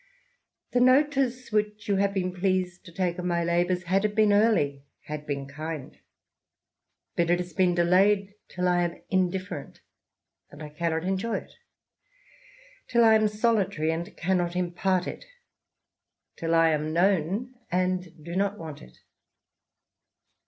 The 0.71 0.79
notice 0.79 1.51
which 1.51 1.87
you 1.87 1.97
have 1.97 2.11
been 2.15 2.33
pleased 2.33 2.83
to 2.85 2.91
take 2.91 3.19
of 3.19 3.25
my 3.25 3.43
labours, 3.43 3.83
had 3.83 4.03
it 4.03 4.15
been 4.15 4.33
early, 4.33 4.81
had 5.03 5.27
been 5.27 5.45
kind 5.47 5.99
\ 6.53 7.15
but 7.15 7.29
it 7.29 7.37
has 7.37 7.53
been 7.53 7.75
delayed 7.75 8.33
till 8.47 8.67
I 8.67 8.81
am 8.81 8.99
indifferent, 9.11 9.81
and 10.49 10.63
I 10.63 10.69
cannot 10.69 11.03
enjoy 11.03 11.37
it; 11.37 11.51
till 12.87 13.03
I 13.03 13.13
am 13.13 13.27
solitary, 13.27 13.91
and 13.91 14.17
cannot 14.17 14.55
impart 14.55 15.05
it; 15.05 15.25
till 16.35 16.55
I 16.55 16.69
am' 16.71 16.93
known, 16.93 17.53
and 17.71 18.23
do 18.25 18.35
not 18.35 18.57
want 18.57 18.81
it. 18.81 19.01